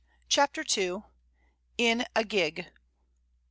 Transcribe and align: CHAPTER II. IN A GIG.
CHAPTER 0.29 0.65
II. 0.77 1.03
IN 1.77 2.05
A 2.15 2.23
GIG. 2.23 2.65